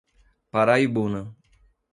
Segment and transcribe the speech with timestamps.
[0.51, 1.21] Paraibuna